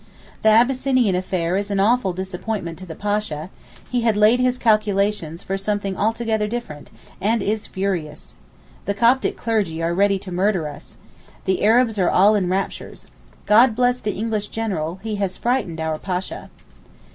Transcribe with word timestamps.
The 0.41 0.49
Abyssinian 0.49 1.13
affair 1.13 1.55
is 1.55 1.69
an 1.69 1.79
awful 1.79 2.11
disappointment 2.11 2.79
to 2.79 2.87
the 2.87 2.95
Pasha; 2.95 3.51
he 3.87 4.01
had 4.01 4.17
laid 4.17 4.39
his 4.39 4.57
calculations 4.57 5.43
for 5.43 5.59
something 5.59 5.95
altogether 5.95 6.47
different, 6.47 6.89
and 7.21 7.43
is 7.43 7.67
furious. 7.67 8.35
The 8.85 8.95
Coptic 8.95 9.37
clergy 9.37 9.79
are 9.83 9.93
ready 9.93 10.17
to 10.17 10.31
murder 10.31 10.67
us. 10.67 10.97
The 11.45 11.63
Arabs 11.63 11.99
are 11.99 12.09
all 12.09 12.33
in 12.33 12.49
raptures. 12.49 13.05
'God 13.45 13.75
bless 13.75 13.99
the 13.99 14.17
English 14.17 14.47
general, 14.47 14.95
he 15.03 15.17
has 15.17 15.37
frightened 15.37 15.79
our 15.79 15.99
Pasha. 15.99 16.49